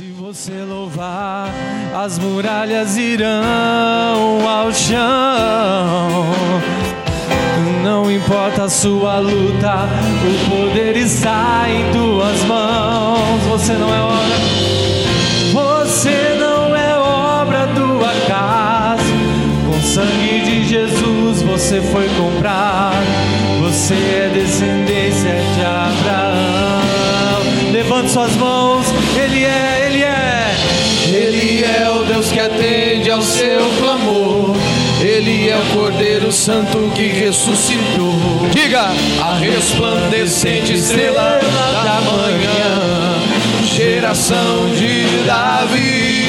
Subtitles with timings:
[0.00, 1.52] Se você louvar,
[1.94, 4.98] as muralhas irão ao chão.
[7.84, 9.86] Não importa a sua luta,
[10.24, 13.42] o poder está em tuas mãos.
[13.50, 14.38] Você não é obra,
[15.52, 19.02] você não é obra do acaso.
[19.66, 23.04] Com sangue de Jesus você foi comprado.
[23.64, 26.80] Você é descendência de Abraão.
[27.70, 28.89] Levante suas mãos,
[35.20, 38.48] Ele é o Cordeiro Santo que ressuscitou.
[38.54, 38.86] Diga,
[39.20, 41.38] A resplandecente estrela
[41.84, 43.18] da manhã,
[43.66, 46.24] geração de Davi.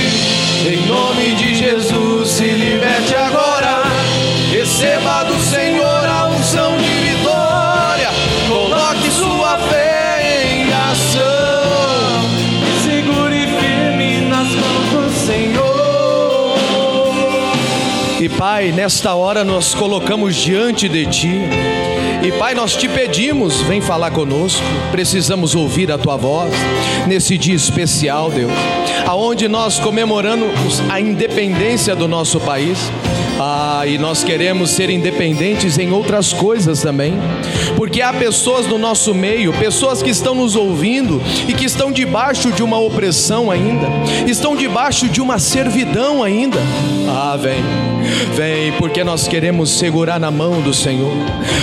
[0.68, 2.11] Em nome de Jesus,
[18.22, 21.42] E Pai, nesta hora nós colocamos diante de Ti.
[22.22, 24.62] E Pai, nós te pedimos, vem falar conosco.
[24.92, 26.54] Precisamos ouvir a Tua voz
[27.08, 28.52] nesse dia especial, Deus,
[29.08, 32.78] aonde nós comemoramos a independência do nosso país.
[33.44, 37.16] Ah, e nós queremos ser independentes em outras coisas também,
[37.76, 42.52] porque há pessoas no nosso meio, pessoas que estão nos ouvindo e que estão debaixo
[42.52, 43.88] de uma opressão ainda,
[44.28, 46.60] estão debaixo de uma servidão ainda.
[47.10, 47.64] Ah, vem,
[48.36, 51.12] vem, porque nós queremos segurar na mão do Senhor,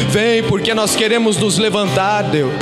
[0.09, 2.55] vem, porque nós queremos nos levantar, Deus,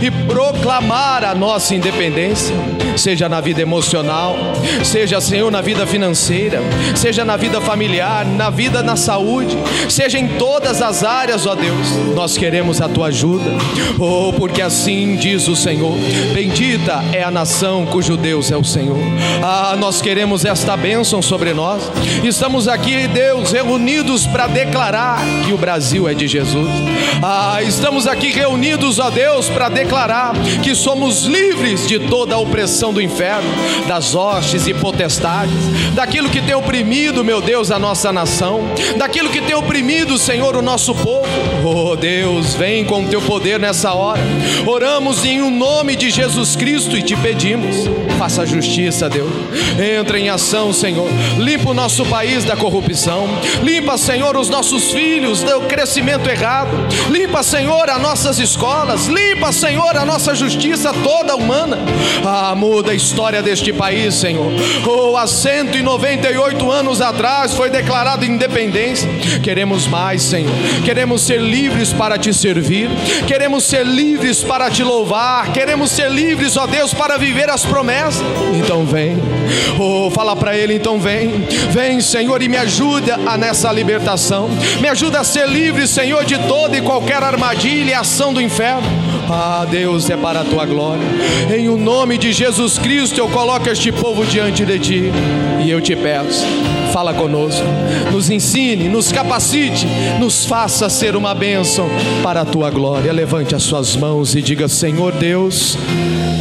[0.00, 2.54] e proclamar a nossa independência,
[2.96, 4.36] seja na vida emocional,
[4.84, 6.60] seja, Senhor, na vida financeira,
[6.94, 9.56] seja na vida familiar, na vida na saúde,
[9.88, 13.50] seja em todas as áreas, ó Deus, nós queremos a tua ajuda,
[13.98, 15.94] oh, porque assim diz o Senhor:
[16.32, 18.98] bendita é a nação cujo Deus é o Senhor.
[19.42, 21.82] Ah, nós queremos esta bênção sobre nós,
[22.22, 26.68] estamos aqui, Deus, reunidos para declarar que o Brasil é de Jesus,
[27.22, 29.81] ah, estamos aqui reunidos, ó Deus, para declarar
[30.62, 33.48] que somos livres de toda a opressão do inferno,
[33.86, 35.54] das hostes e potestades,
[35.94, 38.62] daquilo que tem oprimido, meu Deus, a nossa nação,
[38.96, 41.26] daquilo que tem oprimido, Senhor, o nosso povo.
[41.64, 44.20] Oh Deus, vem com o teu poder nessa hora.
[44.66, 47.88] Oramos em o um nome de Jesus Cristo e te pedimos,
[48.22, 49.32] faça justiça, Deus.
[49.98, 51.08] Entra em ação, Senhor.
[51.38, 53.26] Limpa o nosso país da corrupção.
[53.64, 56.70] Limpa, Senhor, os nossos filhos do crescimento errado.
[57.10, 59.08] Limpa, Senhor, as nossas escolas.
[59.08, 61.78] Limpa, Senhor, a nossa justiça toda humana.
[62.24, 64.52] Ah, muda a história deste país, Senhor.
[64.86, 69.10] Oh, há 198 anos atrás foi declarada independência.
[69.42, 70.52] Queremos mais, Senhor.
[70.84, 72.88] Queremos ser livres para te servir.
[73.26, 75.52] Queremos ser livres para te louvar.
[75.52, 78.11] Queremos ser livres, ó Deus, para viver as promessas.
[78.54, 79.16] Então vem.
[79.78, 81.30] Oh, fala para ele, então vem.
[81.70, 84.48] Vem, Senhor, e me ajuda a nessa libertação.
[84.80, 88.82] Me ajuda a ser livre, Senhor, de toda e qualquer armadilha e ação do inferno.
[89.28, 91.02] Ah, Deus, é para a tua glória.
[91.54, 95.12] Em o nome de Jesus Cristo, eu coloco este povo diante de ti.
[95.64, 96.44] E eu te peço,
[96.92, 97.64] fala conosco,
[98.10, 99.86] nos ensine, nos capacite,
[100.18, 101.88] nos faça ser uma bênção
[102.22, 103.12] para a tua glória.
[103.12, 105.78] Levante as suas mãos e diga: Senhor Deus,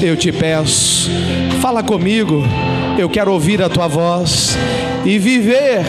[0.01, 1.09] eu te peço,
[1.61, 2.43] fala comigo.
[2.97, 4.57] Eu quero ouvir a tua voz
[5.05, 5.85] e viver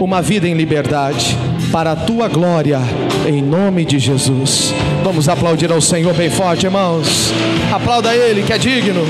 [0.00, 1.36] uma vida em liberdade
[1.70, 2.80] para a tua glória,
[3.28, 4.72] em nome de Jesus.
[5.04, 7.30] Vamos aplaudir ao Senhor bem forte, irmãos.
[7.70, 9.02] Aplauda Ele que é digno.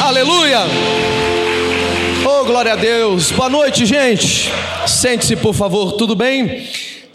[0.00, 0.60] Aleluia.
[2.24, 3.32] Oh, glória a Deus.
[3.32, 4.48] Boa noite, gente.
[4.86, 6.62] Sente-se, por favor, tudo bem?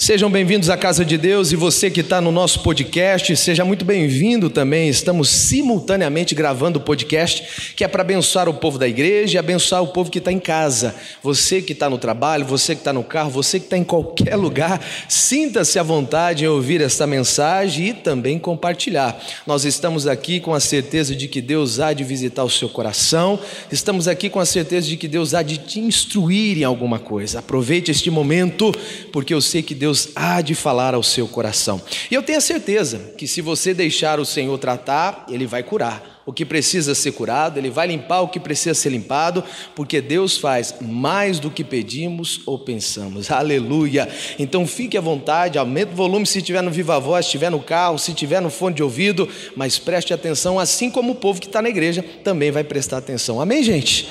[0.07, 3.83] Sejam bem-vindos à casa de Deus e você que está no nosso podcast, seja muito
[3.83, 4.87] bem-vindo também.
[4.87, 9.83] Estamos simultaneamente gravando o podcast que é para abençoar o povo da igreja e abençoar
[9.83, 10.95] o povo que está em casa.
[11.21, 14.37] Você que está no trabalho, você que está no carro, você que está em qualquer
[14.37, 19.21] lugar, sinta-se à vontade em ouvir esta mensagem e também compartilhar.
[19.45, 23.37] Nós estamos aqui com a certeza de que Deus há de visitar o seu coração,
[23.69, 27.39] estamos aqui com a certeza de que Deus há de te instruir em alguma coisa.
[27.39, 28.71] Aproveite este momento,
[29.11, 31.81] porque eu sei que Deus Deus há de falar ao seu coração.
[32.11, 36.21] E eu tenho a certeza que se você deixar o Senhor tratar, Ele vai curar
[36.25, 40.37] o que precisa ser curado, Ele vai limpar o que precisa ser limpado, porque Deus
[40.37, 43.31] faz mais do que pedimos ou pensamos.
[43.31, 44.07] Aleluia!
[44.37, 47.59] Então fique à vontade, aumente o volume se estiver no viva voz, se estiver no
[47.59, 51.47] carro, se estiver no fone de ouvido, mas preste atenção, assim como o povo que
[51.47, 53.41] está na igreja também vai prestar atenção.
[53.41, 54.07] Amém, gente?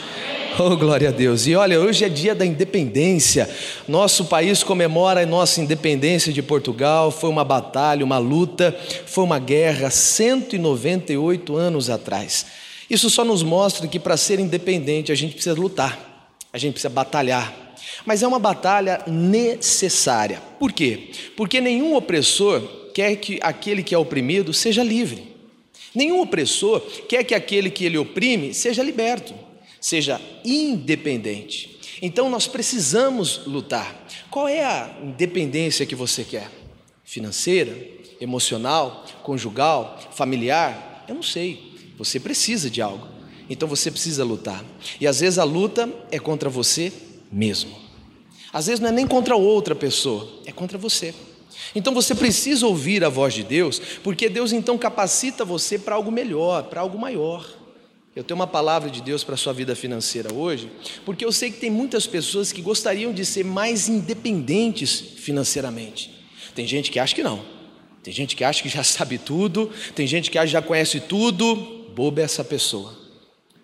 [0.58, 1.46] Oh, glória a Deus.
[1.46, 3.46] E olha, hoje é dia da independência.
[3.86, 7.10] Nosso país comemora a nossa independência de Portugal.
[7.10, 8.74] Foi uma batalha, uma luta,
[9.04, 12.46] foi uma guerra 198 anos atrás.
[12.88, 16.88] Isso só nos mostra que para ser independente a gente precisa lutar, a gente precisa
[16.88, 17.54] batalhar.
[18.06, 20.40] Mas é uma batalha necessária.
[20.58, 21.10] Por quê?
[21.36, 22.62] Porque nenhum opressor
[22.94, 25.36] quer que aquele que é oprimido seja livre.
[25.94, 29.34] Nenhum opressor quer que aquele que ele oprime seja liberto,
[29.86, 31.78] seja independente.
[32.02, 34.04] Então nós precisamos lutar.
[34.28, 36.50] Qual é a independência que você quer?
[37.04, 37.72] Financeira,
[38.20, 41.04] emocional, conjugal, familiar?
[41.06, 41.72] Eu não sei.
[41.96, 43.06] Você precisa de algo.
[43.48, 44.64] Então você precisa lutar.
[45.00, 46.92] E às vezes a luta é contra você
[47.30, 47.76] mesmo.
[48.52, 51.14] Às vezes não é nem contra outra pessoa, é contra você.
[51.76, 56.10] Então você precisa ouvir a voz de Deus, porque Deus então capacita você para algo
[56.10, 57.55] melhor, para algo maior.
[58.16, 60.70] Eu tenho uma palavra de Deus para a sua vida financeira hoje,
[61.04, 66.10] porque eu sei que tem muitas pessoas que gostariam de ser mais independentes financeiramente.
[66.54, 67.44] Tem gente que acha que não.
[68.02, 70.98] Tem gente que acha que já sabe tudo, tem gente que acha que já conhece
[70.98, 71.54] tudo,
[71.94, 72.96] boba é essa pessoa.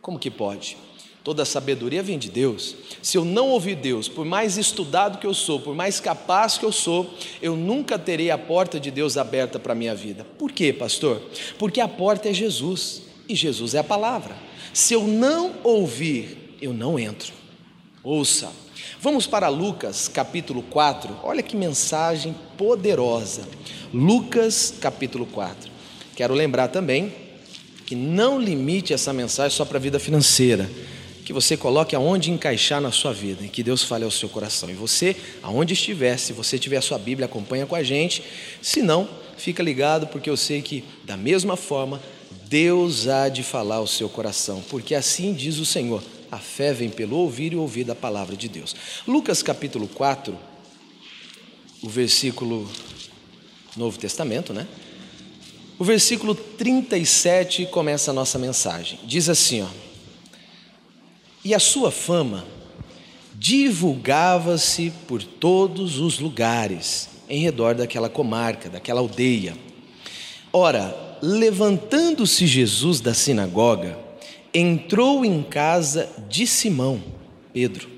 [0.03, 0.77] Como que pode?
[1.25, 2.75] Toda sabedoria vem de Deus.
[3.01, 6.65] Se eu não ouvir Deus, por mais estudado que eu sou, por mais capaz que
[6.67, 10.27] eu sou, eu nunca terei a porta de Deus aberta para a minha vida.
[10.39, 11.23] Por quê, pastor?
[11.59, 14.37] Porque a porta é Jesus e Jesus é a palavra.
[14.73, 17.33] Se eu não ouvir, eu não entro.
[18.03, 18.51] Ouça.
[19.01, 21.19] Vamos para Lucas capítulo 4.
[21.23, 23.43] Olha que mensagem poderosa.
[23.93, 25.71] Lucas capítulo 4.
[26.15, 27.13] Quero lembrar também
[27.85, 30.71] que não limite essa mensagem só para a vida financeira,
[31.25, 34.71] que você coloque aonde encaixar na sua vida e que Deus fale ao seu coração.
[34.71, 38.23] E você, aonde estiver, se você tiver a sua Bíblia, acompanha com a gente.
[38.63, 42.01] Se não, fica ligado, porque eu sei que da mesma forma
[42.53, 46.91] Deus há de falar ao seu coração, porque assim diz o Senhor: a fé vem
[46.91, 48.77] pelo ouvir e ouvir da palavra de Deus.
[49.09, 50.39] Lucas capítulo 4,
[51.83, 52.71] o versículo
[53.75, 54.69] Novo Testamento, né?
[55.79, 59.01] O versículo 37 começa a nossa mensagem.
[59.05, 59.69] Diz assim, ó:
[61.43, 62.45] E a sua fama
[63.35, 69.57] divulgava-se por todos os lugares em redor daquela comarca, daquela aldeia.
[70.53, 73.97] Ora, levantando-se Jesus da sinagoga,
[74.53, 77.03] entrou em casa de Simão,
[77.53, 77.89] Pedro.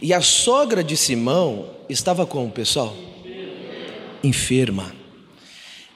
[0.00, 2.94] E a sogra de Simão estava como, pessoal?
[4.22, 4.94] Enferma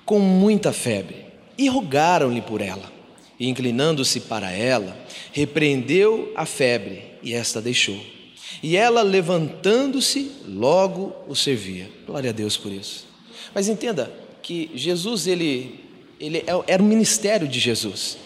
[0.04, 1.26] com muita febre,
[1.56, 2.90] e rogaram-lhe por ela.
[3.38, 4.96] E inclinando-se para ela,
[5.32, 7.98] repreendeu a febre, e esta deixou.
[8.62, 11.88] E ela, levantando-se, logo o servia.
[12.06, 13.06] Glória a Deus por isso.
[13.54, 15.80] Mas entenda que Jesus, ele,
[16.22, 18.16] ele é, era o ministério de Jesus: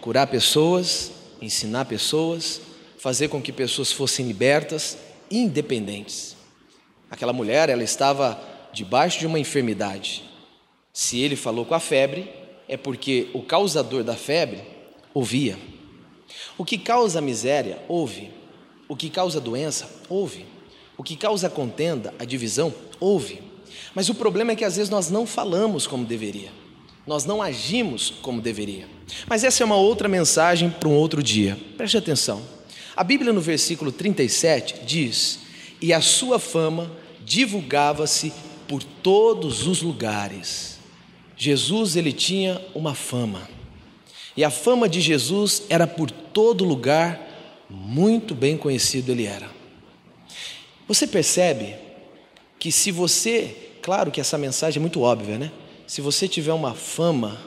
[0.00, 2.60] curar pessoas, ensinar pessoas,
[2.98, 4.98] fazer com que pessoas fossem libertas,
[5.30, 6.36] independentes.
[7.10, 8.40] Aquela mulher, ela estava
[8.72, 10.24] debaixo de uma enfermidade,
[10.92, 12.28] se ele falou com a febre,
[12.68, 14.62] é porque o causador da febre
[15.12, 15.56] ouvia.
[16.58, 18.30] O que causa miséria, ouve.
[18.88, 20.44] O que causa doença, ouve.
[20.96, 23.42] O que causa a contenda, a divisão, ouve.
[23.94, 26.63] Mas o problema é que às vezes nós não falamos como deveria.
[27.06, 28.88] Nós não agimos como deveria.
[29.26, 31.58] Mas essa é uma outra mensagem para um outro dia.
[31.76, 32.42] Preste atenção.
[32.96, 35.40] A Bíblia no versículo 37 diz:
[35.80, 36.90] "E a sua fama
[37.24, 38.32] divulgava-se
[38.66, 40.78] por todos os lugares."
[41.36, 43.48] Jesus ele tinha uma fama.
[44.36, 47.20] E a fama de Jesus era por todo lugar,
[47.68, 49.50] muito bem conhecido ele era.
[50.88, 51.76] Você percebe
[52.58, 55.52] que se você, claro que essa mensagem é muito óbvia, né?
[55.86, 57.38] Se você tiver uma fama,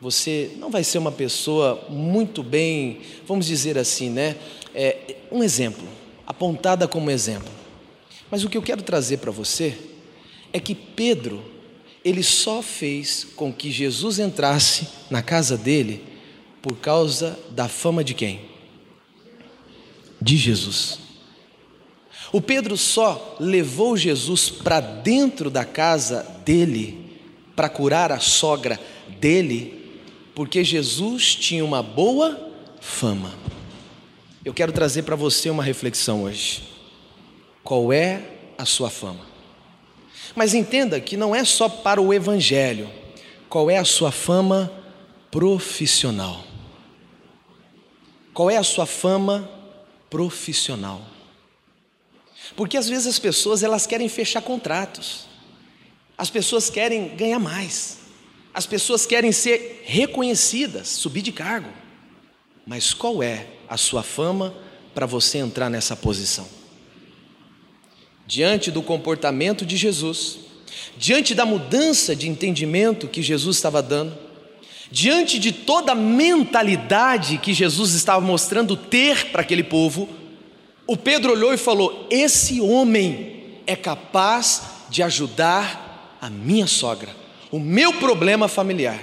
[0.00, 4.36] você não vai ser uma pessoa muito bem, vamos dizer assim, né?
[4.74, 5.86] É, um exemplo,
[6.26, 7.50] apontada como exemplo.
[8.30, 9.76] Mas o que eu quero trazer para você
[10.52, 11.42] é que Pedro
[12.04, 16.04] ele só fez com que Jesus entrasse na casa dele
[16.62, 18.42] por causa da fama de quem?
[20.22, 21.00] De Jesus.
[22.32, 27.07] O Pedro só levou Jesus para dentro da casa dele
[27.58, 28.78] para curar a sogra
[29.18, 30.00] dele,
[30.32, 33.34] porque Jesus tinha uma boa fama.
[34.44, 36.62] Eu quero trazer para você uma reflexão hoje.
[37.64, 38.22] Qual é
[38.56, 39.26] a sua fama?
[40.36, 42.88] Mas entenda que não é só para o Evangelho.
[43.48, 44.72] Qual é a sua fama
[45.28, 46.44] profissional?
[48.32, 49.50] Qual é a sua fama
[50.08, 51.02] profissional?
[52.54, 55.26] Porque às vezes as pessoas elas querem fechar contratos.
[56.18, 57.98] As pessoas querem ganhar mais.
[58.52, 61.70] As pessoas querem ser reconhecidas, subir de cargo.
[62.66, 64.52] Mas qual é a sua fama
[64.92, 66.58] para você entrar nessa posição?
[68.28, 70.40] diante do comportamento de Jesus,
[70.98, 74.28] diante da mudança de entendimento que Jesus estava dando,
[74.90, 80.08] Diante de toda a mentalidade que Jesus estava mostrando ter para aquele povo,
[80.86, 85.87] o Pedro olhou e falou: Esse homem é capaz de ajudar
[86.20, 87.14] a minha sogra,
[87.50, 89.00] o meu problema familiar.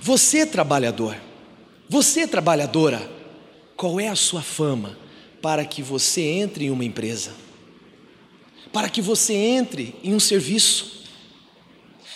[0.00, 1.16] Você, trabalhador,
[1.88, 3.10] você, trabalhadora,
[3.76, 4.98] qual é a sua fama
[5.40, 7.32] para que você entre em uma empresa?
[8.72, 11.04] Para que você entre em um serviço?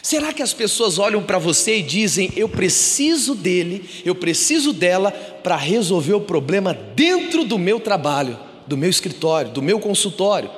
[0.02, 5.11] Será que as pessoas olham para você e dizem: Eu preciso dele, eu preciso dela
[5.11, 10.50] para resolver o problema dentro do meu trabalho, do meu escritório, do meu consultório,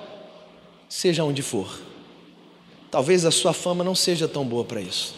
[0.89, 1.90] seja onde for?
[2.91, 5.15] Talvez a sua fama não seja tão boa para isso.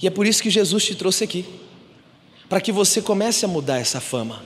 [0.00, 1.44] E é por isso que Jesus te trouxe aqui
[2.48, 4.42] para que você comece a mudar essa fama.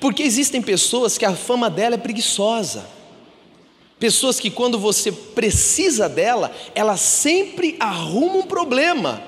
[0.00, 2.86] Porque existem pessoas que a fama dela é preguiçosa.
[3.98, 9.22] Pessoas que quando você precisa dela, ela sempre arruma um problema.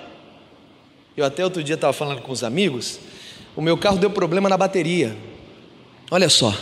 [1.17, 2.99] Eu até outro dia estava falando com os amigos,
[3.55, 5.17] o meu carro deu problema na bateria.
[6.11, 6.55] Olha só.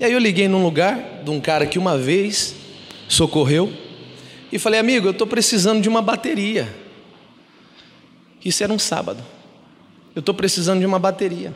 [0.00, 2.56] E aí eu liguei num lugar de um cara que uma vez
[3.08, 3.72] socorreu
[4.54, 6.72] e falei, amigo, eu estou precisando de uma bateria.
[8.44, 9.20] Isso era um sábado.
[10.14, 11.52] Eu estou precisando de uma bateria.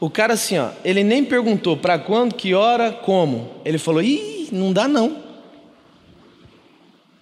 [0.00, 3.60] O cara assim, ó, ele nem perguntou para quando, que hora, como.
[3.66, 5.22] Ele falou: "Ih, não dá não.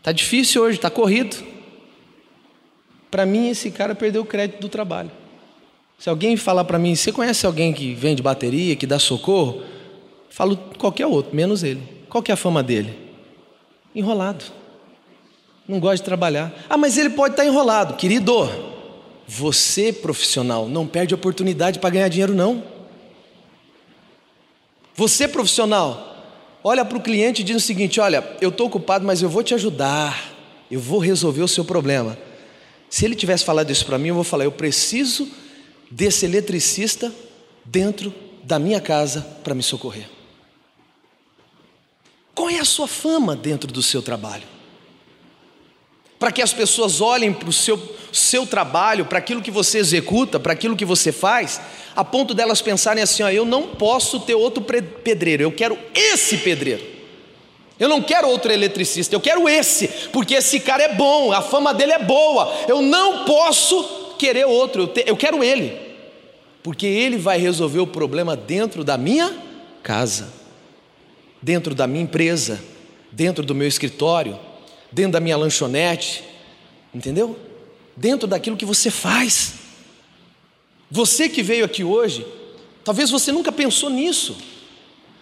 [0.00, 1.36] Tá difícil hoje, tá corrido".
[3.10, 5.10] Para mim esse cara perdeu o crédito do trabalho.
[5.98, 9.60] Se alguém falar para mim, você conhece alguém que vende bateria, que dá socorro?
[10.30, 11.82] Falo qualquer outro, menos ele.
[12.08, 13.05] Qual que é a fama dele?
[13.96, 14.44] Enrolado.
[15.66, 16.52] Não gosta de trabalhar.
[16.68, 18.46] Ah, mas ele pode estar tá enrolado, querido.
[19.26, 22.62] Você, profissional, não perde oportunidade para ganhar dinheiro, não.
[24.94, 26.14] Você, profissional,
[26.62, 29.42] olha para o cliente e diz o seguinte: Olha, eu estou ocupado, mas eu vou
[29.42, 30.30] te ajudar,
[30.70, 32.18] eu vou resolver o seu problema.
[32.90, 35.26] Se ele tivesse falado isso para mim, eu vou falar: Eu preciso
[35.90, 37.10] desse eletricista
[37.64, 40.15] dentro da minha casa para me socorrer.
[42.36, 44.56] Qual é a sua fama dentro do seu trabalho?
[46.18, 47.80] para que as pessoas olhem para o seu,
[48.12, 51.60] seu trabalho, para aquilo que você executa, para aquilo que você faz,
[51.94, 56.38] a ponto delas pensarem assim: ó, eu não posso ter outro pedreiro, eu quero esse
[56.38, 56.96] pedreiro.
[57.78, 61.74] Eu não quero outro eletricista, eu quero esse, porque esse cara é bom, a fama
[61.74, 62.50] dele é boa.
[62.66, 65.78] Eu não posso querer outro, eu, te, eu quero ele,
[66.62, 69.36] porque ele vai resolver o problema dentro da minha
[69.82, 70.32] casa,
[71.46, 72.60] dentro da minha empresa,
[73.12, 74.36] dentro do meu escritório
[74.96, 76.24] dentro da minha lanchonete,
[76.94, 77.38] entendeu?
[77.96, 79.54] Dentro daquilo que você faz.
[80.90, 82.26] Você que veio aqui hoje,
[82.84, 84.36] talvez você nunca pensou nisso.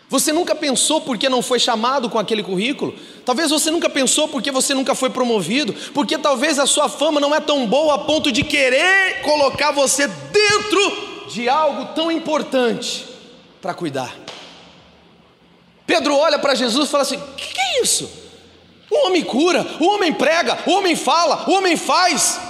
[0.09, 2.95] Você nunca pensou porque não foi chamado com aquele currículo.
[3.25, 5.75] Talvez você nunca pensou porque você nunca foi promovido.
[5.93, 10.07] Porque talvez a sua fama não é tão boa a ponto de querer colocar você
[10.07, 13.07] dentro de algo tão importante
[13.61, 14.24] para cuidar.
[15.87, 18.11] Pedro olha para Jesus e fala assim: O que, que é isso?
[18.91, 22.41] O homem cura, o homem prega, o homem fala, o homem faz.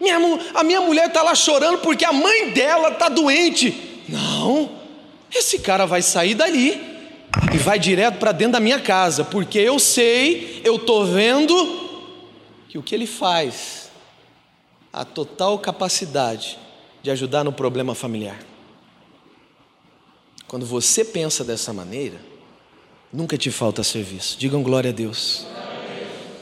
[0.00, 0.16] Minha,
[0.54, 4.04] a minha mulher está lá chorando porque a mãe dela está doente.
[4.08, 4.70] Não,
[5.34, 6.80] esse cara vai sair dali
[7.52, 11.88] e vai direto para dentro da minha casa, porque eu sei, eu estou vendo
[12.68, 13.90] que o que ele faz,
[14.92, 16.58] a total capacidade
[17.02, 18.38] de ajudar no problema familiar.
[20.46, 22.18] Quando você pensa dessa maneira,
[23.12, 24.36] Nunca te falta serviço.
[24.38, 25.46] Digam glória a Deus.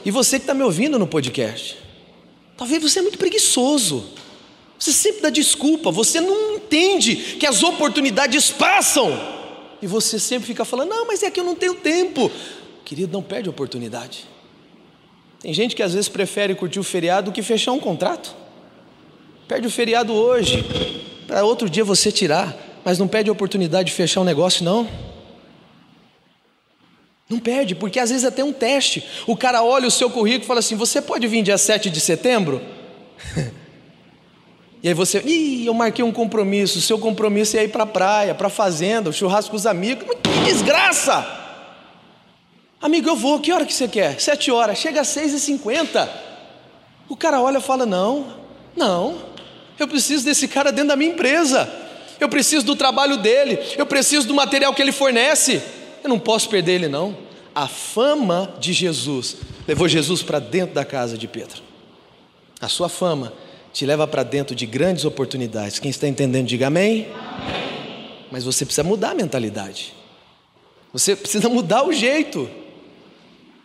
[0.03, 1.77] E você que está me ouvindo no podcast,
[2.57, 4.05] talvez você é muito preguiçoso.
[4.77, 9.11] Você sempre dá desculpa, você não entende que as oportunidades passam.
[9.81, 12.31] E você sempre fica falando: não, mas é que eu não tenho tempo.
[12.85, 14.25] Querido, não perde a oportunidade.
[15.39, 18.35] Tem gente que às vezes prefere curtir o feriado do que fechar um contrato.
[19.47, 20.65] Perde o feriado hoje,
[21.25, 24.87] para outro dia você tirar, mas não perde a oportunidade de fechar um negócio, não.
[27.29, 29.03] Não perde, porque às vezes é até um teste.
[29.27, 31.99] O cara olha o seu currículo e fala assim: Você pode vir dia 7 de
[31.99, 32.61] setembro?
[34.81, 36.79] e aí você, ih, eu marquei um compromisso.
[36.79, 40.07] O seu compromisso é ir para a praia, para a fazenda, churrasco com os amigos.
[40.23, 41.45] Que desgraça!
[42.81, 44.21] Amigo, eu vou, que hora que você quer?
[44.21, 46.09] Sete horas, chega às seis e cinquenta.
[47.09, 48.37] O cara olha e fala: Não,
[48.73, 49.17] não,
[49.77, 51.69] eu preciso desse cara dentro da minha empresa.
[52.21, 55.61] Eu preciso do trabalho dele, eu preciso do material que ele fornece.
[56.07, 57.17] Eu não posso perder ele, não.
[57.53, 59.35] A fama de Jesus
[59.67, 61.61] levou Jesus para dentro da casa de Pedro.
[62.61, 63.33] A sua fama
[63.73, 65.79] te leva para dentro de grandes oportunidades.
[65.79, 67.07] Quem está entendendo, diga amém.
[67.13, 68.27] amém.
[68.31, 69.93] Mas você precisa mudar a mentalidade.
[70.93, 72.49] Você precisa mudar o jeito.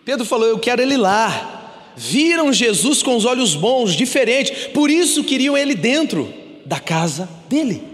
[0.05, 1.95] Pedro falou: Eu quero ele lá.
[1.95, 6.35] viram Jesus com os olhos bons, diferente, por isso queriam ele dentro
[6.67, 7.85] da casa dele.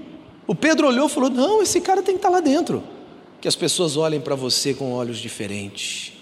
[0.47, 2.83] O Pedro olhou e falou: Não, esse cara tem que estar lá dentro.
[3.41, 6.13] Que as pessoas olhem para você com olhos diferentes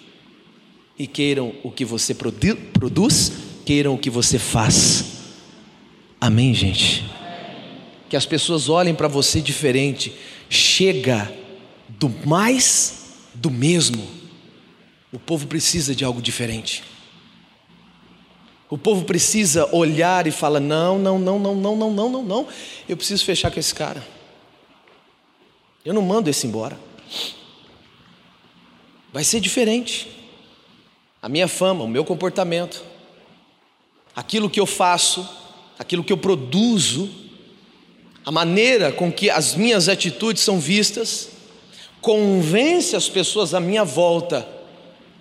[0.99, 3.32] e queiram o que você produ produz,
[3.64, 5.04] queiram o que você faz.
[6.20, 7.04] Amém, gente?
[8.08, 10.14] Que as pessoas olhem para você diferente.
[10.49, 11.32] Chega
[11.88, 14.06] do mais do mesmo.
[15.12, 16.82] O povo precisa de algo diferente.
[18.68, 22.49] O povo precisa olhar e falar: não, não, não, não, não, não, não, não, não.
[22.88, 24.06] Eu preciso fechar com esse cara.
[25.85, 26.86] Eu não mando esse embora.
[29.13, 30.09] Vai ser diferente.
[31.23, 32.85] A minha fama, o meu comportamento,
[34.15, 35.27] aquilo que eu faço,
[35.79, 37.11] aquilo que eu produzo,
[38.25, 41.31] a maneira com que as minhas atitudes são vistas,
[42.01, 44.47] convence as pessoas à minha volta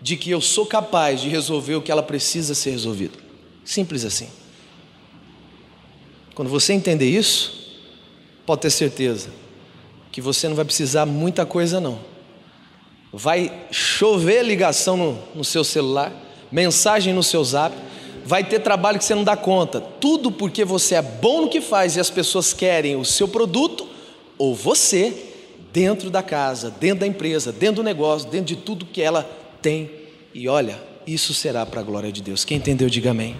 [0.01, 3.17] de que eu sou capaz de resolver o que ela precisa ser resolvido.
[3.63, 4.29] Simples assim.
[6.33, 7.71] Quando você entender isso,
[8.45, 9.44] pode ter certeza
[10.15, 11.99] que você não vai precisar muita coisa não.
[13.11, 16.09] Vai chover ligação no, no seu celular,
[16.49, 17.75] mensagem no seu zap,
[18.23, 19.81] vai ter trabalho que você não dá conta.
[19.81, 23.85] Tudo porque você é bom no que faz e as pessoas querem o seu produto
[24.37, 25.13] ou você
[25.73, 29.29] dentro da casa, dentro da empresa, dentro do negócio, dentro de tudo que ela
[29.61, 29.91] tem.
[30.33, 32.45] E olha, isso será para a glória de Deus.
[32.45, 33.35] Quem entendeu, diga amém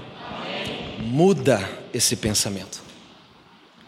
[1.00, 2.84] muda esse pensamento.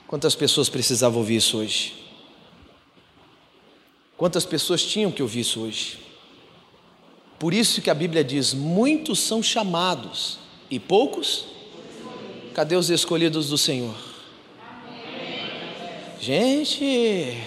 [0.08, 2.07] Quantas pessoas precisavam ouvir isso hoje?
[4.17, 6.00] Quantas pessoas tinham que ouvir isso hoje?
[7.38, 10.39] Por isso que a Bíblia diz: muitos são chamados
[10.71, 11.45] e poucos?
[12.53, 13.95] Cadê os escolhidos do Senhor?
[16.19, 17.38] Gente,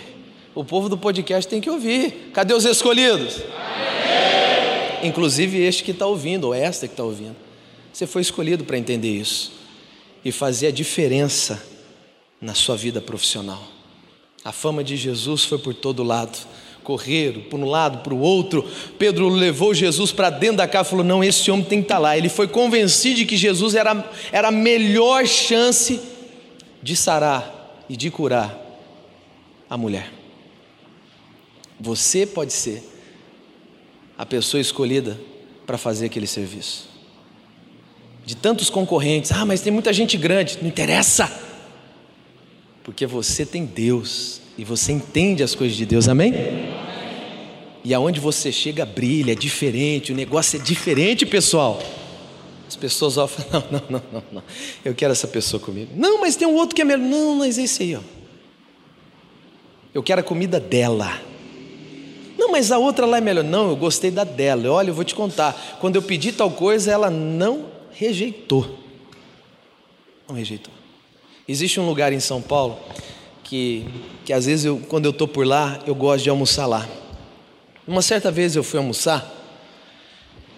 [0.55, 2.31] o povo do podcast tem que ouvir.
[2.33, 3.39] Cadê os escolhidos?
[5.03, 7.37] Inclusive este que está ouvindo, ou esta que está ouvindo.
[7.93, 9.51] Você foi escolhido para entender isso
[10.25, 11.61] e fazer a diferença
[12.41, 13.80] na sua vida profissional.
[14.45, 16.39] A fama de Jesus foi por todo lado.
[16.83, 18.69] Correram para um lado, para o outro.
[18.99, 21.97] Pedro levou Jesus para dentro da casa e falou: Não, esse homem tem que estar
[21.97, 22.17] tá lá.
[22.17, 26.01] Ele foi convencido de que Jesus era, era a melhor chance
[26.83, 28.59] de sarar e de curar
[29.69, 30.11] a mulher.
[31.79, 32.83] Você pode ser
[34.17, 35.21] a pessoa escolhida
[35.67, 36.89] para fazer aquele serviço
[38.25, 39.33] de tantos concorrentes.
[39.33, 40.59] Ah, mas tem muita gente grande.
[40.61, 41.50] Não interessa.
[42.83, 46.33] Porque você tem Deus e você entende as coisas de Deus, amém?
[47.83, 51.81] E aonde você chega brilha, é diferente, o negócio é diferente, pessoal.
[52.69, 54.43] As pessoas ó, falam, não, não, não, não,
[54.85, 55.91] eu quero essa pessoa comigo.
[55.97, 57.05] Não, mas tem um outro que é melhor.
[57.05, 58.01] Não, mas é esse aí, ó.
[59.93, 61.21] Eu quero a comida dela.
[62.39, 63.45] Não, mas a outra lá é melhor.
[63.45, 64.71] Não, eu gostei da dela.
[64.71, 65.79] Olha, eu vou te contar.
[65.81, 68.79] Quando eu pedi tal coisa, ela não rejeitou.
[70.29, 70.73] Não rejeitou.
[71.51, 72.79] Existe um lugar em São Paulo
[73.43, 73.85] que,
[74.25, 76.89] que às vezes, eu, quando eu estou por lá, eu gosto de almoçar lá.
[77.89, 79.37] Uma certa vez eu fui almoçar,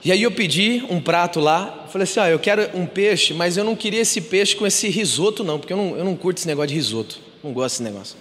[0.05, 3.57] e aí eu pedi um prato lá, falei assim, ah, eu quero um peixe, mas
[3.57, 6.39] eu não queria esse peixe com esse risoto não, porque eu não, eu não curto
[6.39, 8.17] esse negócio de risoto, não gosto desse negócio,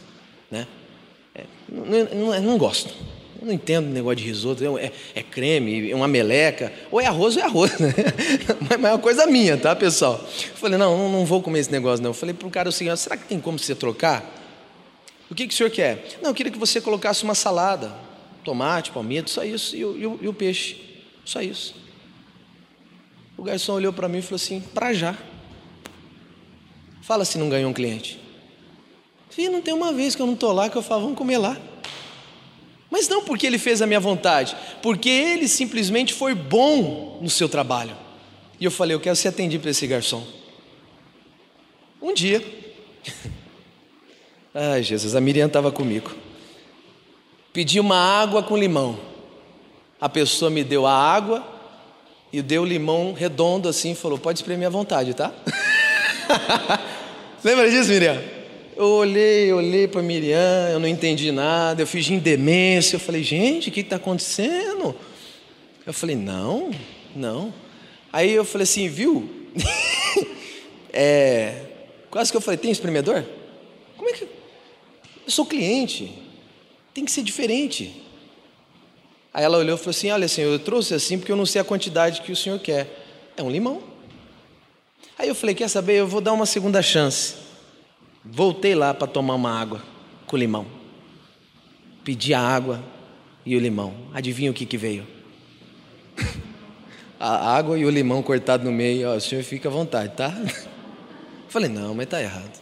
[0.49, 0.65] né?
[1.35, 2.93] É, não, não, não gosto.
[3.41, 7.35] Eu não entendo negócio de risoto, é, é creme, é uma meleca, ou é arroz
[7.35, 7.91] ou é arroz, né?
[8.69, 10.23] Mas é uma coisa minha, tá, pessoal?
[10.23, 12.11] Eu falei, não, não vou comer esse negócio, não.
[12.11, 14.23] Eu falei para o cara o seguinte, será que tem como você trocar?
[15.27, 16.05] O que, que o senhor quer?
[16.21, 17.91] Não, eu queria que você colocasse uma salada,
[18.43, 20.77] tomate, palmito, só isso, e o, e o, e o peixe,
[21.25, 21.73] só isso.
[23.35, 25.17] O garçom olhou para mim e falou assim, para já.
[27.01, 28.19] Fala se não ganhou um cliente.
[29.31, 31.39] Fih, não tem uma vez que eu não estou lá que eu falo, vamos comer
[31.39, 31.57] lá.
[32.91, 37.47] Mas não porque ele fez a minha vontade, porque ele simplesmente foi bom no seu
[37.47, 37.95] trabalho.
[38.59, 40.27] E eu falei, eu quero ser atendido por esse garçom.
[42.01, 42.43] Um dia,
[44.53, 46.13] ai Jesus, a Miriam estava comigo.
[47.53, 48.99] Pedi uma água com limão.
[49.99, 51.47] A pessoa me deu a água
[52.33, 55.31] e deu limão redondo assim, falou: pode espremer à vontade, tá?
[57.43, 58.40] Lembra disso, Miriam?
[58.75, 62.95] Eu olhei, olhei para Miriam, eu não entendi nada, eu fingi demência.
[62.95, 64.95] Eu falei, gente, o que está acontecendo?
[65.85, 66.71] Eu falei, não,
[67.15, 67.53] não.
[68.11, 69.29] Aí eu falei assim, viu?
[70.93, 71.63] é,
[72.09, 73.25] quase que eu falei, tem espremedor?
[73.97, 74.23] Como é que.
[74.23, 76.11] Eu sou cliente,
[76.93, 78.01] tem que ser diferente.
[79.33, 81.61] Aí ela olhou e falou assim: Olha, senhor, eu trouxe assim porque eu não sei
[81.61, 82.87] a quantidade que o senhor quer.
[83.37, 83.81] É um limão.
[85.17, 85.93] Aí eu falei: Quer saber?
[85.93, 87.35] Eu vou dar uma segunda chance.
[88.23, 89.81] Voltei lá para tomar uma água
[90.27, 90.65] com limão.
[92.03, 92.83] Pedi a água
[93.45, 93.93] e o limão.
[94.13, 95.07] Adivinha o que, que veio?
[97.19, 100.33] a água e o limão cortado no meio, ó, o senhor fica à vontade, tá?
[101.49, 102.61] Falei, não, mas tá errado.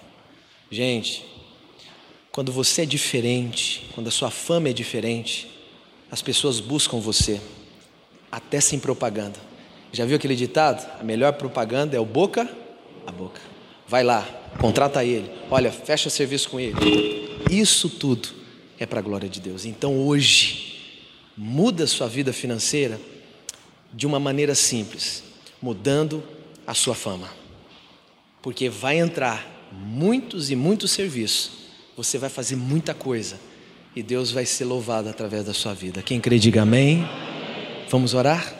[0.71, 1.25] Gente,
[2.31, 5.49] quando você é diferente, quando a sua fama é diferente,
[6.11, 7.39] as pessoas buscam você,
[8.31, 9.39] até sem propaganda.
[9.91, 10.87] Já viu aquele ditado?
[10.99, 12.49] A melhor propaganda é o boca
[13.09, 13.41] a boca.
[13.87, 16.75] Vai lá, contrata ele, olha, fecha serviço com ele.
[17.49, 18.29] Isso tudo
[18.79, 19.65] é para a glória de Deus.
[19.65, 20.79] Então hoje,
[21.37, 22.99] muda sua vida financeira
[23.93, 25.23] de uma maneira simples,
[25.61, 26.23] mudando
[26.65, 27.29] a sua fama.
[28.41, 31.51] Porque vai entrar muitos e muitos serviços,
[31.95, 33.39] você vai fazer muita coisa
[33.95, 36.01] e Deus vai ser louvado através da sua vida.
[36.01, 37.07] Quem crê, diga amém.
[37.89, 38.53] Vamos orar?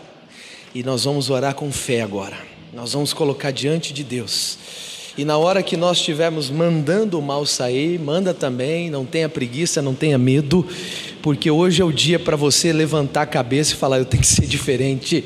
[0.74, 2.38] E nós vamos orar com fé agora.
[2.74, 4.58] Nós vamos colocar diante de Deus.
[5.20, 9.82] E na hora que nós estivermos mandando o mal sair, manda também, não tenha preguiça,
[9.82, 10.66] não tenha medo,
[11.22, 14.28] porque hoje é o dia para você levantar a cabeça e falar: eu tenho que
[14.30, 15.26] ser diferente.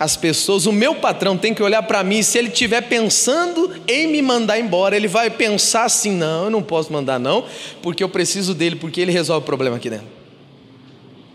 [0.00, 4.06] As pessoas, o meu patrão tem que olhar para mim, se ele estiver pensando em
[4.06, 7.44] me mandar embora, ele vai pensar assim: não, eu não posso mandar, não,
[7.82, 10.06] porque eu preciso dele, porque ele resolve o problema aqui dentro.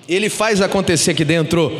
[0.09, 1.71] Ele faz acontecer aqui dentro.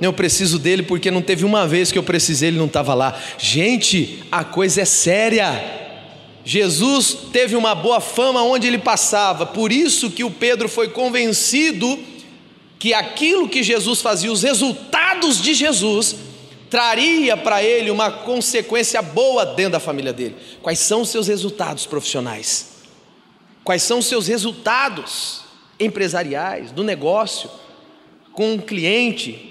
[0.00, 3.18] Eu preciso dele porque não teve uma vez que eu precisei, ele não estava lá.
[3.36, 5.78] Gente, a coisa é séria.
[6.44, 11.98] Jesus teve uma boa fama onde ele passava, por isso que o Pedro foi convencido
[12.78, 16.16] que aquilo que Jesus fazia, os resultados de Jesus,
[16.70, 20.36] traria para ele uma consequência boa dentro da família dele.
[20.62, 22.68] Quais são os seus resultados profissionais?
[23.64, 25.42] Quais são os seus resultados
[25.78, 27.50] empresariais, do negócio,
[28.32, 29.47] com um cliente?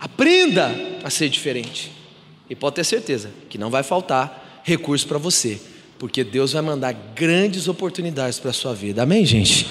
[0.00, 1.92] Aprenda a ser diferente.
[2.48, 5.60] E pode ter certeza que não vai faltar recurso para você,
[5.98, 9.02] porque Deus vai mandar grandes oportunidades para a sua vida.
[9.02, 9.66] Amém, gente?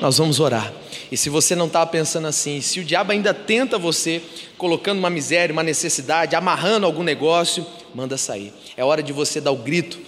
[0.00, 0.72] Nós vamos orar.
[1.10, 4.22] E se você não estava pensando assim, se o diabo ainda tenta você,
[4.56, 8.52] colocando uma miséria, uma necessidade, amarrando algum negócio, manda sair.
[8.76, 9.98] É hora de você dar o grito,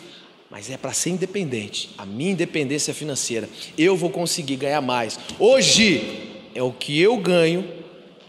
[0.51, 1.91] mas é para ser independente.
[1.99, 5.19] A minha independência financeira, eu vou conseguir ganhar mais.
[5.39, 7.69] Hoje é o que eu ganho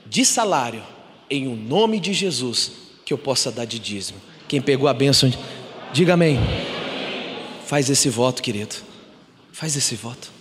[0.05, 0.94] de salário
[1.29, 2.71] em o nome de Jesus
[3.05, 4.19] que eu possa dar de dízimo.
[4.47, 5.31] Quem pegou a bênção,
[5.93, 6.37] diga amém.
[7.65, 8.75] Faz esse voto, querido.
[9.51, 10.31] Faz esse voto.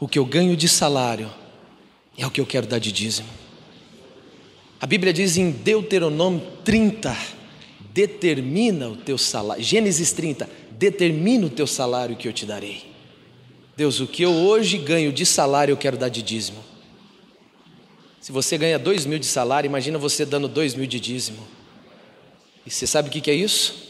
[0.00, 1.30] O que eu ganho de salário
[2.16, 3.28] é o que eu quero dar de dízimo.
[4.80, 7.16] A Bíblia diz em Deuteronômio 30:
[7.92, 9.62] determina o teu salário.
[9.62, 12.84] Gênesis 30, determina o teu salário que eu te darei.
[13.76, 16.67] Deus, o que eu hoje ganho de salário eu quero dar de dízimo.
[18.20, 21.46] Se você ganha dois mil de salário, imagina você dando dois mil de dízimo.
[22.66, 23.88] E você sabe o que é isso?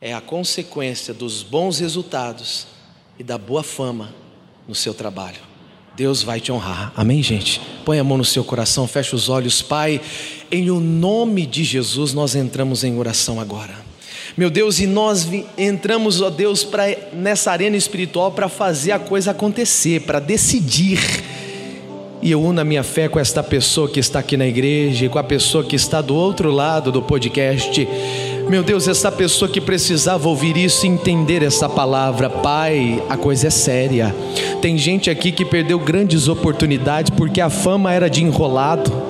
[0.00, 2.66] É a consequência dos bons resultados
[3.18, 4.14] e da boa fama
[4.66, 5.38] no seu trabalho.
[5.96, 6.92] Deus vai te honrar.
[6.96, 7.60] Amém, gente?
[7.84, 10.00] Põe a mão no seu coração, fecha os olhos, Pai.
[10.50, 13.76] Em o nome de Jesus, nós entramos em oração agora.
[14.36, 19.30] Meu Deus, e nós entramos, ó Deus, pra, nessa arena espiritual para fazer a coisa
[19.30, 20.98] acontecer, para decidir
[22.22, 25.08] e eu uno a minha fé com esta pessoa que está aqui na igreja e
[25.08, 27.86] com a pessoa que está do outro lado do podcast.
[28.48, 33.48] Meu Deus, essa pessoa que precisava ouvir isso e entender essa palavra, Pai, a coisa
[33.48, 34.14] é séria.
[34.60, 39.03] Tem gente aqui que perdeu grandes oportunidades porque a fama era de enrolado.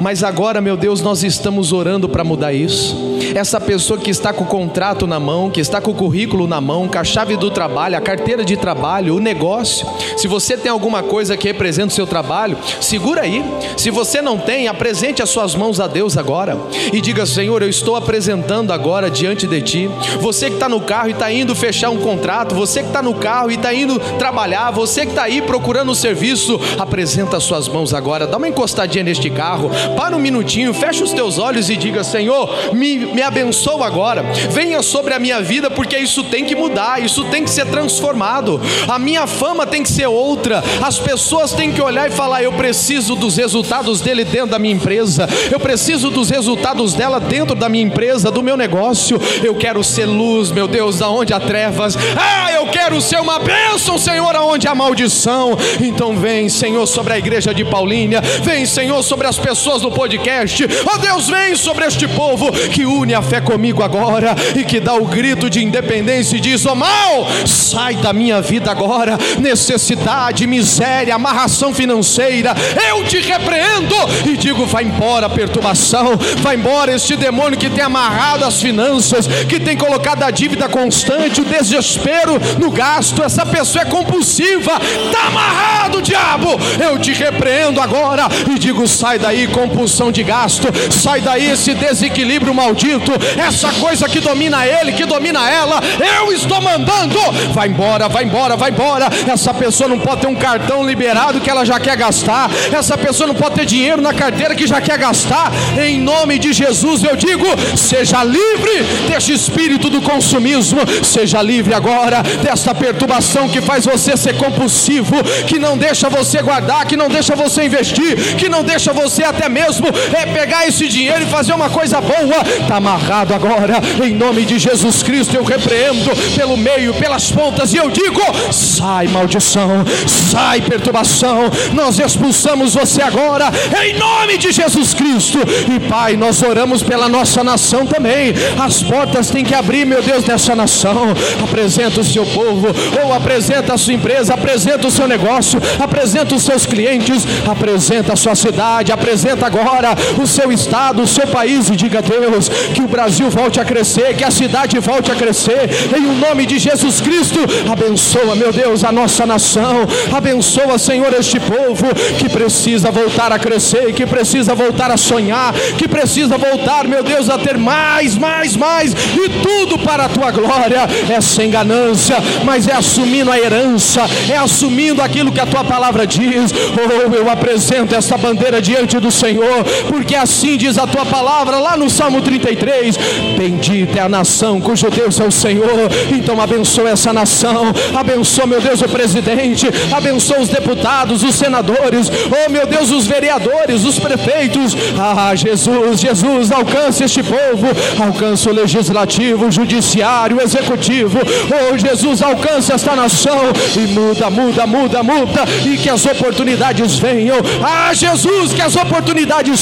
[0.00, 4.44] Mas agora, meu Deus, nós estamos orando para mudar isso essa pessoa que está com
[4.44, 7.50] o contrato na mão, que está com o currículo na mão, com a chave do
[7.50, 9.86] trabalho, a carteira de trabalho, o negócio.
[10.16, 13.44] Se você tem alguma coisa que representa o seu trabalho, segura aí.
[13.76, 16.56] Se você não tem, apresente as suas mãos a Deus agora
[16.92, 19.90] e diga: Senhor, eu estou apresentando agora diante de Ti.
[20.20, 23.14] Você que está no carro e está indo fechar um contrato, você que está no
[23.14, 27.68] carro e está indo trabalhar, você que está aí procurando um serviço, apresenta as suas
[27.68, 28.26] mãos agora.
[28.26, 32.74] Dá uma encostadinha neste carro, para um minutinho, fecha os teus olhos e diga: Senhor,
[32.74, 37.24] me, me abençoa agora, venha sobre a minha vida, porque isso tem que mudar, isso
[37.24, 41.80] tem que ser transformado, a minha fama tem que ser outra, as pessoas têm que
[41.80, 46.30] olhar e falar: eu preciso dos resultados dele dentro da minha empresa, eu preciso dos
[46.30, 51.00] resultados dela dentro da minha empresa, do meu negócio, eu quero ser luz, meu Deus,
[51.00, 56.48] aonde há trevas, ah, eu quero ser uma bênção, Senhor, aonde há maldição, então vem,
[56.48, 60.98] Senhor, sobre a igreja de Paulínia, vem, Senhor, sobre as pessoas do podcast, ó oh,
[60.98, 65.04] Deus, vem sobre este povo que une a fé comigo agora e que dá o
[65.04, 71.14] grito de independência e diz: O oh, mal, sai da minha vida agora, necessidade, miséria,
[71.14, 72.54] amarração financeira,
[72.88, 73.94] eu te repreendo
[74.24, 79.26] e digo: vai embora a perturbação, vai embora este demônio que tem amarrado as finanças,
[79.26, 83.22] que tem colocado a dívida constante, o desespero no gasto.
[83.22, 84.72] Essa pessoa é compulsiva,
[85.06, 86.48] está amarrado, diabo.
[86.82, 92.54] Eu te repreendo agora e digo: sai daí compulsão de gasto, sai daí esse desequilíbrio
[92.54, 95.80] maldito, essa coisa que domina ele, que domina ela.
[96.18, 97.18] Eu estou mandando,
[97.52, 99.08] vai embora, vai embora, vai embora.
[99.30, 103.26] Essa pessoa não pode ter um cartão liberado que ela já quer gastar, essa pessoa
[103.26, 105.52] não pode ter dinheiro na carteira que já quer gastar.
[105.80, 112.22] Em nome de Jesus eu digo: seja livre deste espírito do consumismo, seja livre agora
[112.42, 117.34] desta perturbação que faz você ser compulsivo, que não deixa você guardar, que não deixa
[117.34, 121.70] você investir, que não deixa você até mesmo é, pegar esse dinheiro e fazer uma
[121.70, 122.42] coisa boa.
[122.60, 125.34] Está amarrado agora, em nome de Jesus Cristo.
[125.34, 128.20] Eu repreendo pelo meio, pelas pontas, e eu digo:
[128.52, 131.50] sai maldição, sai perturbação.
[131.72, 133.50] Nós expulsamos você agora,
[133.82, 135.38] em nome de Jesus Cristo.
[135.74, 138.34] E Pai, nós oramos pela nossa nação também.
[138.62, 141.14] As portas têm que abrir, meu Deus, dessa nação.
[141.42, 142.68] Apresenta o seu povo,
[143.02, 148.16] ou apresenta a sua empresa, apresenta o seu negócio, apresenta os seus clientes, apresenta a
[148.16, 152.82] sua cidade, apresenta agora o seu estado, o seu país e diga a Deus que
[152.82, 156.58] o Brasil volte a crescer, que a cidade volte a crescer, em o nome de
[156.58, 157.38] Jesus Cristo.
[157.70, 161.86] Abençoa, meu Deus, a nossa nação, abençoa, Senhor, este povo
[162.18, 167.28] que precisa voltar a crescer, que precisa voltar a sonhar, que precisa voltar, meu Deus,
[167.28, 170.88] a ter mais, mais, mais, e tudo para a tua glória.
[171.08, 176.06] É sem ganância, mas é assumindo a herança, é assumindo aquilo que a tua palavra
[176.06, 176.52] diz.
[176.52, 181.76] Oh, eu apresento essa bandeira diante do Senhor, porque assim diz a tua palavra lá
[181.76, 182.96] no Salmo 33:
[183.36, 185.90] Bendita é a nação cujo Deus é o Senhor.
[186.10, 192.50] Então abençoa essa nação, abençoa, meu Deus, o presidente, abençoa os deputados, os senadores, oh
[192.50, 194.76] meu Deus, os vereadores, os prefeitos.
[194.98, 197.66] Ah, Jesus, Jesus, alcance este povo,
[198.02, 201.18] alcance o legislativo, o judiciário, o executivo.
[201.18, 203.40] Oh Jesus, alcance esta nação
[203.76, 207.36] e muda, muda, muda, muda, e que as oportunidades venham.
[207.62, 208.99] Ah, Jesus, que as oportunidades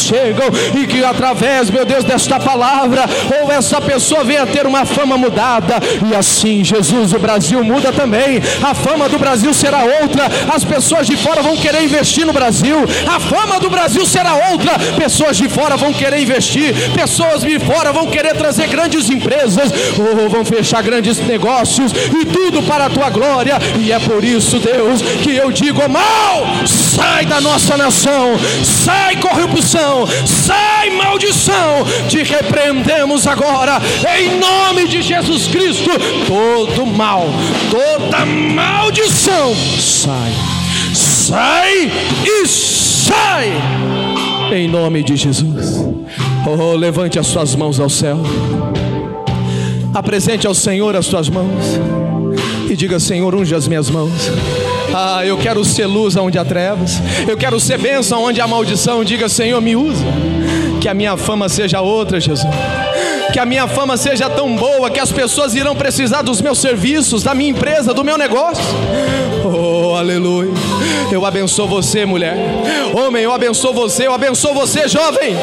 [0.09, 0.47] chegam
[0.81, 3.05] e que através, meu Deus, desta palavra,
[3.41, 5.77] ou essa pessoa venha ter uma fama mudada.
[6.09, 8.41] E assim, Jesus, o Brasil muda também.
[8.63, 10.25] A fama do Brasil será outra.
[10.55, 12.79] As pessoas de fora vão querer investir no Brasil.
[13.07, 14.73] A fama do Brasil será outra.
[14.97, 16.75] Pessoas de fora vão querer investir.
[16.95, 19.71] Pessoas de fora vão querer trazer grandes empresas.
[19.99, 21.93] Ou vão fechar grandes negócios.
[21.93, 23.59] E tudo para a tua glória.
[23.79, 28.39] E é por isso, Deus, que eu digo: mal, sai da nossa nação.
[28.65, 30.07] Sai corrupção.
[30.27, 31.85] Sai maldição.
[32.09, 33.81] Te repreendemos agora.
[34.19, 35.91] Em nome de Jesus Cristo.
[36.27, 37.27] Todo mal,
[37.71, 39.55] toda maldição.
[39.79, 40.33] Sai.
[40.95, 41.91] Sai
[42.25, 43.53] e sai.
[44.53, 45.85] Em nome de Jesus.
[46.47, 48.19] Oh, levante as suas mãos ao céu.
[49.93, 51.65] Apresente ao Senhor as suas mãos.
[52.71, 54.31] E diga: Senhor, unge as minhas mãos.
[54.95, 57.01] Ah, eu quero ser luz onde há trevas.
[57.27, 59.05] Eu quero ser bênção onde há maldição.
[59.05, 60.05] Diga: Senhor, me usa.
[60.81, 62.47] Que a minha fama seja outra, Jesus
[63.33, 67.23] que a minha fama seja tão boa que as pessoas irão precisar dos meus serviços,
[67.23, 68.65] da minha empresa, do meu negócio.
[69.45, 70.51] Oh, aleluia.
[71.11, 72.37] Eu abençoo você, mulher.
[72.95, 75.37] Homem, eu abençoo você, eu abençoo você, jovem.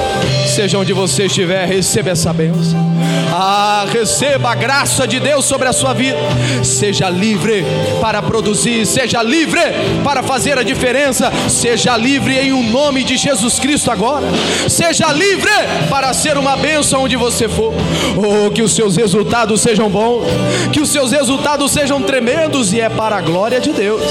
[0.47, 2.95] Seja onde você estiver, receba essa bênção.
[3.31, 6.17] Ah, receba a graça de Deus sobre a sua vida.
[6.63, 7.65] Seja livre
[7.99, 9.61] para produzir, seja livre
[10.03, 14.25] para fazer a diferença, seja livre em o um nome de Jesus Cristo agora.
[14.69, 15.51] Seja livre
[15.89, 17.73] para ser uma bênção onde você for.
[18.15, 20.23] Oh, que os seus resultados sejam bons,
[20.71, 24.01] que os seus resultados sejam tremendos e é para a glória de Deus.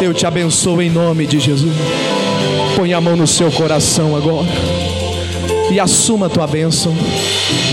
[0.00, 0.45] Eu te abençoo
[0.82, 1.74] em nome de Jesus.
[2.76, 4.46] Põe a mão no seu coração agora
[5.70, 6.94] e assuma a tua bênção,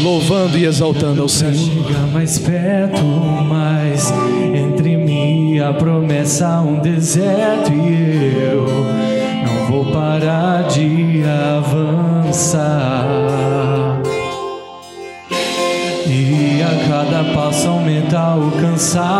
[0.02, 1.54] louvando e exaltando ao Senhor.
[1.54, 3.04] Chega mais perto,
[3.48, 4.12] mas
[4.54, 8.66] entre mim a promessa um deserto e eu
[9.46, 11.24] não vou parar de
[11.58, 13.06] avançar.
[16.08, 19.13] E a cada passo aumenta o cansaço.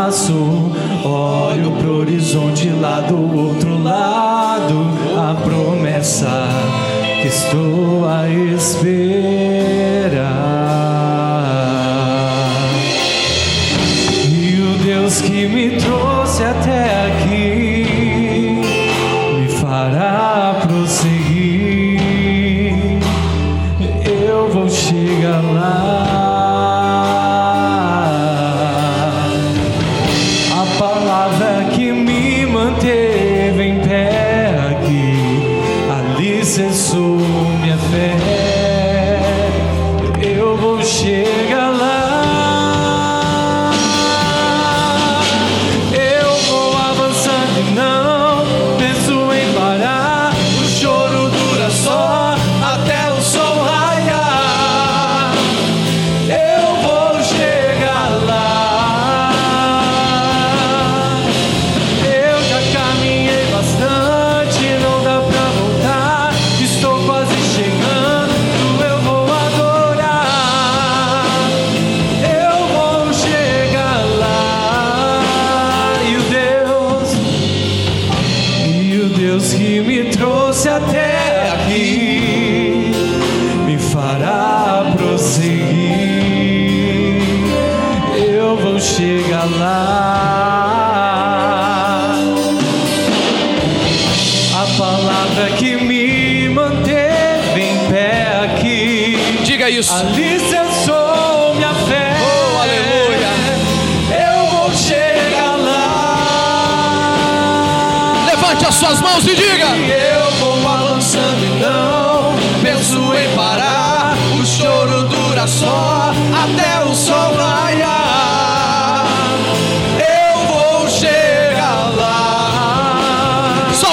[2.84, 4.76] Lá do outro lado,
[5.18, 6.50] a promessa
[7.22, 7.63] que estou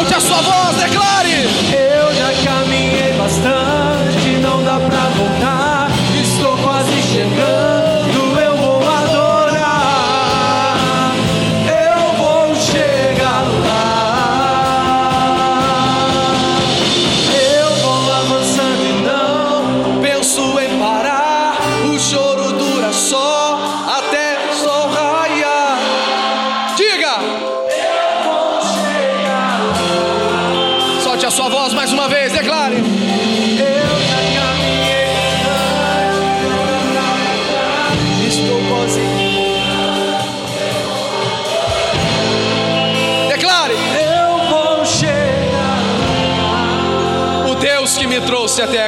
[0.00, 0.49] Solte a sua voz,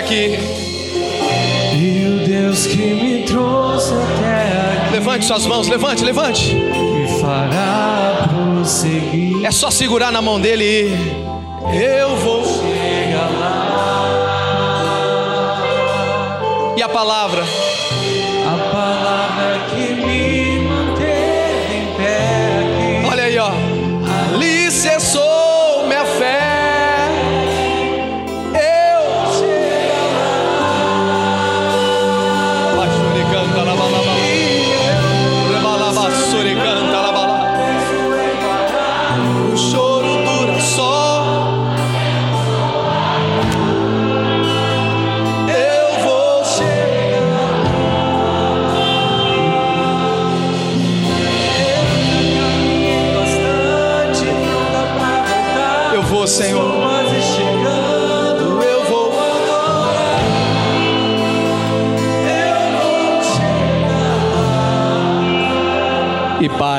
[0.03, 0.39] aqui.
[1.75, 6.55] E o Deus que me trouxe até aqui Levante suas mãos, levante, levante.
[6.55, 9.45] me fará prosseguir.
[9.45, 10.65] É só segurar na mão dele
[11.73, 12.45] e eu vou.
[12.45, 13.59] Chega lá,
[16.77, 17.43] E a palavra,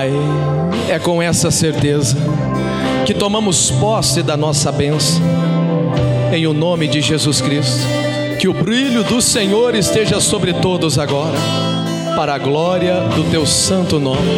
[0.04, 0.12] Pai,
[0.90, 2.18] é com essa certeza
[3.06, 5.22] que tomamos posse da nossa bênção,
[6.34, 7.88] em o nome de Jesus Cristo.
[8.38, 11.38] Que o brilho do Senhor esteja sobre todos agora,
[12.18, 14.30] para a glória do teu santo nome.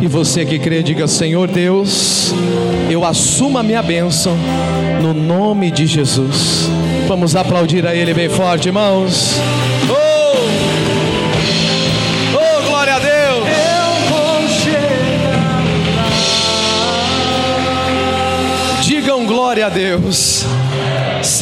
[0.00, 2.32] E você que crê, diga: Senhor Deus,
[2.88, 4.34] eu assumo a minha bênção,
[5.02, 6.70] no nome de Jesus.
[7.06, 9.34] Vamos aplaudir a Ele bem forte, irmãos.
[19.44, 20.53] Glória a Deus.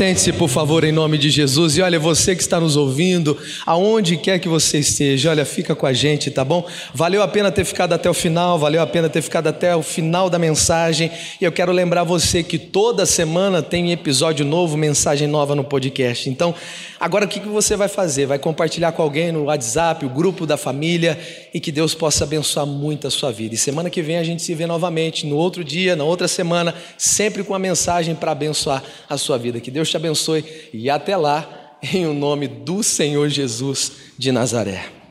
[0.03, 1.77] Sente-se, por favor, em nome de Jesus.
[1.77, 5.87] E olha, você que está nos ouvindo, aonde quer que você esteja, olha, fica com
[5.87, 6.67] a gente, tá bom?
[6.93, 9.81] Valeu a pena ter ficado até o final, valeu a pena ter ficado até o
[9.81, 11.09] final da mensagem.
[11.41, 16.29] E eu quero lembrar você que toda semana tem episódio novo, mensagem nova no podcast.
[16.29, 16.53] Então,
[16.99, 18.27] agora o que você vai fazer?
[18.27, 21.17] Vai compartilhar com alguém no WhatsApp, o grupo da família,
[21.55, 23.55] e que Deus possa abençoar muito a sua vida.
[23.55, 26.75] E semana que vem a gente se vê novamente, no outro dia, na outra semana,
[26.99, 29.61] sempre com uma mensagem para abençoar a sua vida.
[29.61, 35.02] Que Deus te abençoe e até lá, em o nome do Senhor Jesus de Nazaré.